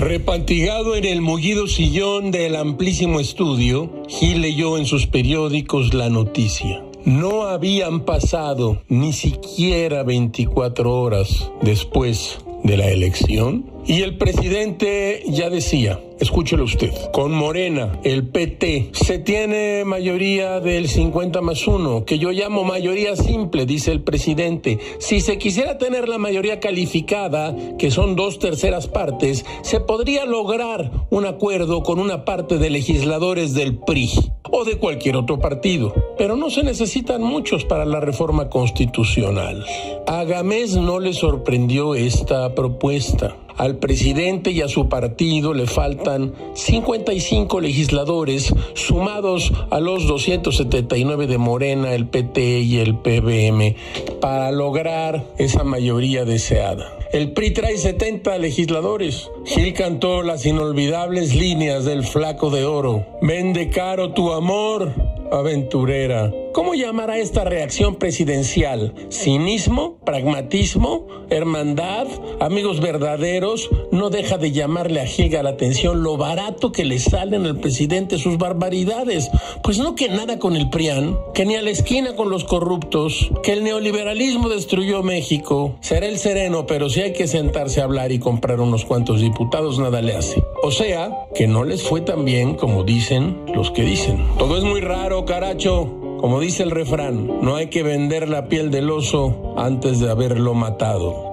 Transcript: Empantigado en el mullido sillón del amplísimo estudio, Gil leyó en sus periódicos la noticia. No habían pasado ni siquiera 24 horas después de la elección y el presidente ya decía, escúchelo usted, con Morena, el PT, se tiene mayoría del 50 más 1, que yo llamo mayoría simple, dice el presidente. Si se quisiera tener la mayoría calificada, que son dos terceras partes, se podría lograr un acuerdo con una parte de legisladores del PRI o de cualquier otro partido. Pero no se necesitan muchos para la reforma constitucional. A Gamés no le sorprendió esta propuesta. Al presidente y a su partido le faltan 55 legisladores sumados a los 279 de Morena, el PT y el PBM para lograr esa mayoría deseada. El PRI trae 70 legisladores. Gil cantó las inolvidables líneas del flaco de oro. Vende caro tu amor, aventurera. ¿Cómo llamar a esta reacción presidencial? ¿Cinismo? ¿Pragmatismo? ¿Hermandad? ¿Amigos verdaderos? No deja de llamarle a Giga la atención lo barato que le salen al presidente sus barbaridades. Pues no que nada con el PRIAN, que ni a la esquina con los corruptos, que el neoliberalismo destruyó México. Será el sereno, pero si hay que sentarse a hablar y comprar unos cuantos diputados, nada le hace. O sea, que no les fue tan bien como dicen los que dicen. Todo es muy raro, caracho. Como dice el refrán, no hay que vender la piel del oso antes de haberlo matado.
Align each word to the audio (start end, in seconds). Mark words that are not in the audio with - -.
Empantigado 0.00 0.96
en 0.96 1.04
el 1.04 1.20
mullido 1.20 1.66
sillón 1.66 2.30
del 2.30 2.56
amplísimo 2.56 3.20
estudio, 3.20 3.90
Gil 4.08 4.40
leyó 4.40 4.78
en 4.78 4.86
sus 4.86 5.06
periódicos 5.06 5.92
la 5.92 6.08
noticia. 6.08 6.82
No 7.04 7.42
habían 7.42 8.00
pasado 8.00 8.82
ni 8.88 9.12
siquiera 9.12 10.02
24 10.02 10.90
horas 11.00 11.50
después 11.60 12.38
de 12.64 12.76
la 12.76 12.88
elección 12.88 13.66
y 13.90 14.02
el 14.02 14.16
presidente 14.16 15.24
ya 15.26 15.50
decía, 15.50 15.98
escúchelo 16.20 16.62
usted, 16.62 16.92
con 17.12 17.32
Morena, 17.32 17.98
el 18.04 18.28
PT, 18.28 18.90
se 18.92 19.18
tiene 19.18 19.82
mayoría 19.84 20.60
del 20.60 20.86
50 20.88 21.40
más 21.40 21.66
1, 21.66 22.04
que 22.04 22.20
yo 22.20 22.30
llamo 22.30 22.62
mayoría 22.62 23.16
simple, 23.16 23.66
dice 23.66 23.90
el 23.90 24.02
presidente. 24.02 24.78
Si 25.00 25.20
se 25.20 25.38
quisiera 25.38 25.76
tener 25.76 26.08
la 26.08 26.18
mayoría 26.18 26.60
calificada, 26.60 27.56
que 27.78 27.90
son 27.90 28.14
dos 28.14 28.38
terceras 28.38 28.86
partes, 28.86 29.44
se 29.62 29.80
podría 29.80 30.24
lograr 30.24 30.92
un 31.10 31.26
acuerdo 31.26 31.82
con 31.82 31.98
una 31.98 32.24
parte 32.24 32.58
de 32.58 32.70
legisladores 32.70 33.54
del 33.54 33.76
PRI 33.76 34.08
o 34.52 34.64
de 34.64 34.78
cualquier 34.78 35.16
otro 35.16 35.40
partido. 35.40 35.92
Pero 36.16 36.36
no 36.36 36.50
se 36.50 36.62
necesitan 36.62 37.24
muchos 37.24 37.64
para 37.64 37.84
la 37.84 37.98
reforma 37.98 38.50
constitucional. 38.50 39.66
A 40.06 40.22
Gamés 40.22 40.76
no 40.76 41.00
le 41.00 41.12
sorprendió 41.12 41.96
esta 41.96 42.54
propuesta. 42.54 43.36
Al 43.60 43.76
presidente 43.76 44.52
y 44.52 44.62
a 44.62 44.68
su 44.68 44.88
partido 44.88 45.52
le 45.52 45.66
faltan 45.66 46.32
55 46.54 47.60
legisladores 47.60 48.54
sumados 48.72 49.52
a 49.68 49.80
los 49.80 50.06
279 50.06 51.26
de 51.26 51.36
Morena, 51.36 51.92
el 51.92 52.06
PT 52.06 52.60
y 52.60 52.78
el 52.78 52.96
PBM 52.96 53.76
para 54.18 54.50
lograr 54.50 55.26
esa 55.36 55.62
mayoría 55.62 56.24
deseada. 56.24 56.90
El 57.12 57.32
PRI 57.32 57.50
trae 57.50 57.76
70 57.76 58.38
legisladores. 58.38 59.28
Gil 59.44 59.74
cantó 59.74 60.22
las 60.22 60.46
inolvidables 60.46 61.34
líneas 61.34 61.84
del 61.84 62.04
flaco 62.04 62.48
de 62.48 62.64
oro. 62.64 63.04
Vende 63.20 63.68
caro 63.68 64.14
tu 64.14 64.32
amor, 64.32 64.94
aventurera. 65.30 66.32
¿Cómo 66.52 66.74
llamar 66.74 67.12
a 67.12 67.18
esta 67.18 67.44
reacción 67.44 67.94
presidencial? 67.94 68.92
¿Cinismo? 69.08 69.98
¿Pragmatismo? 70.04 71.06
¿Hermandad? 71.30 72.08
¿Amigos 72.40 72.80
verdaderos? 72.80 73.70
No 73.92 74.10
deja 74.10 74.36
de 74.36 74.50
llamarle 74.50 75.00
a 75.00 75.06
Giga 75.06 75.44
la 75.44 75.50
atención 75.50 76.02
lo 76.02 76.16
barato 76.16 76.72
que 76.72 76.84
le 76.84 76.98
salen 76.98 77.46
al 77.46 77.60
presidente 77.60 78.18
sus 78.18 78.36
barbaridades. 78.36 79.30
Pues 79.62 79.78
no 79.78 79.94
que 79.94 80.08
nada 80.08 80.40
con 80.40 80.56
el 80.56 80.70
PRIAN, 80.70 81.16
que 81.34 81.46
ni 81.46 81.54
a 81.54 81.62
la 81.62 81.70
esquina 81.70 82.16
con 82.16 82.30
los 82.30 82.42
corruptos, 82.42 83.30
que 83.44 83.52
el 83.52 83.62
neoliberalismo 83.62 84.48
destruyó 84.48 85.04
México. 85.04 85.76
Será 85.80 86.06
el 86.06 86.18
sereno, 86.18 86.66
pero 86.66 86.90
si 86.90 87.00
hay 87.00 87.12
que 87.12 87.28
sentarse 87.28 87.80
a 87.80 87.84
hablar 87.84 88.10
y 88.10 88.18
comprar 88.18 88.60
unos 88.60 88.84
cuantos 88.84 89.20
diputados, 89.20 89.78
nada 89.78 90.02
le 90.02 90.16
hace. 90.16 90.42
O 90.64 90.72
sea, 90.72 91.26
que 91.32 91.46
no 91.46 91.62
les 91.62 91.84
fue 91.84 92.00
tan 92.00 92.24
bien 92.24 92.56
como 92.56 92.82
dicen 92.82 93.38
los 93.54 93.70
que 93.70 93.82
dicen. 93.82 94.26
Todo 94.36 94.56
es 94.56 94.64
muy 94.64 94.80
raro, 94.80 95.24
caracho. 95.24 95.99
Como 96.20 96.38
dice 96.38 96.62
el 96.64 96.70
refrán, 96.70 97.40
no 97.40 97.56
hay 97.56 97.68
que 97.68 97.82
vender 97.82 98.28
la 98.28 98.46
piel 98.46 98.70
del 98.70 98.90
oso 98.90 99.54
antes 99.56 100.00
de 100.00 100.10
haberlo 100.10 100.52
matado. 100.52 101.29